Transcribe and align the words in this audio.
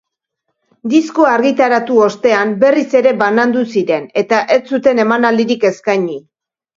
Diskoa 0.91 1.33
argitaratu 1.33 1.99
ostean 2.05 2.55
berriz 2.63 2.85
ere 2.99 3.11
banandu 3.19 3.65
ziren 3.73 4.07
eta 4.23 4.39
ez 4.57 4.57
zuten 4.73 5.03
emanaldirik 5.05 5.67
eskaini. 5.71 6.17